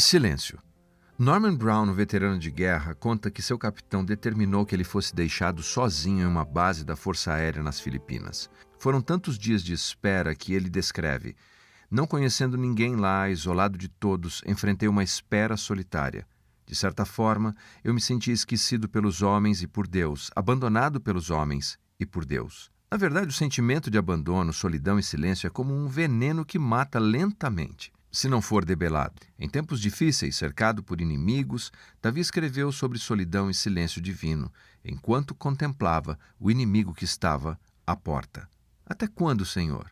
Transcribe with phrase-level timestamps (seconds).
[0.00, 0.58] Silêncio.
[1.18, 6.22] Norman Brown, veterano de guerra, conta que seu capitão determinou que ele fosse deixado sozinho
[6.22, 8.48] em uma base da Força Aérea nas Filipinas.
[8.78, 11.36] Foram tantos dias de espera que ele descreve.
[11.90, 16.26] Não conhecendo ninguém lá, isolado de todos, enfrentei uma espera solitária.
[16.64, 21.78] De certa forma, eu me senti esquecido pelos homens e por Deus, abandonado pelos homens
[21.98, 22.70] e por Deus.
[22.90, 26.98] Na verdade, o sentimento de abandono, solidão e silêncio é como um veneno que mata
[26.98, 29.14] lentamente se não for debelado.
[29.38, 31.70] Em tempos difíceis, cercado por inimigos,
[32.02, 34.52] Davi escreveu sobre solidão e silêncio divino,
[34.84, 38.48] enquanto contemplava o inimigo que estava à porta.
[38.84, 39.90] Até quando, Senhor?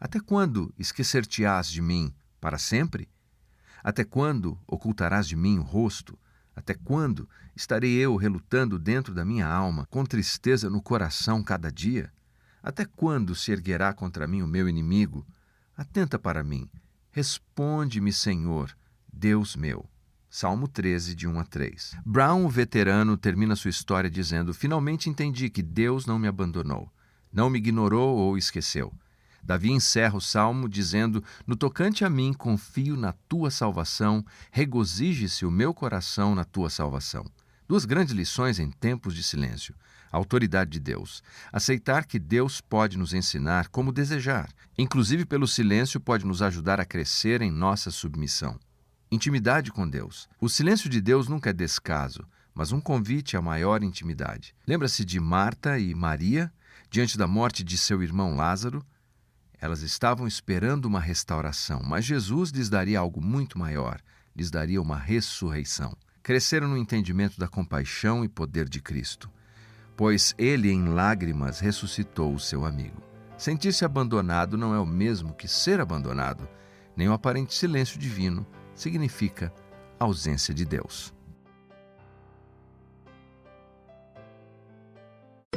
[0.00, 2.14] Até quando esquecer-te-ás de mim?
[2.40, 3.08] Para sempre?
[3.82, 6.18] Até quando ocultarás de mim o rosto?
[6.56, 12.12] Até quando estarei eu relutando dentro da minha alma, com tristeza no coração cada dia?
[12.62, 15.26] Até quando se erguerá contra mim o meu inimigo?
[15.76, 16.68] Atenta para mim
[17.18, 18.70] Responde-me, Senhor,
[19.12, 19.84] Deus meu.
[20.30, 21.96] Salmo 13, de 1 a 3.
[22.06, 26.88] Brown, o veterano, termina sua história dizendo: Finalmente entendi que Deus não me abandonou,
[27.32, 28.92] não me ignorou ou esqueceu.
[29.42, 35.50] Davi encerra o salmo dizendo: No tocante a mim, confio na tua salvação, regozije-se o
[35.50, 37.26] meu coração na tua salvação.
[37.68, 39.74] Duas grandes lições em tempos de silêncio.
[40.10, 41.22] A autoridade de Deus.
[41.52, 44.48] Aceitar que Deus pode nos ensinar como desejar.
[44.78, 48.58] Inclusive, pelo silêncio, pode nos ajudar a crescer em nossa submissão.
[49.10, 50.30] Intimidade com Deus.
[50.40, 54.54] O silêncio de Deus nunca é descaso, mas um convite a maior intimidade.
[54.66, 56.50] Lembra-se de Marta e Maria,
[56.90, 58.82] diante da morte de seu irmão Lázaro?
[59.60, 64.00] Elas estavam esperando uma restauração, mas Jesus lhes daria algo muito maior
[64.36, 65.96] lhes daria uma ressurreição
[66.28, 69.30] cresceram no entendimento da compaixão e poder de Cristo,
[69.96, 73.02] pois ele, em lágrimas, ressuscitou o seu amigo.
[73.38, 76.46] Sentir-se abandonado não é o mesmo que ser abandonado,
[76.94, 79.50] nem o aparente silêncio divino significa
[79.98, 81.14] ausência de Deus.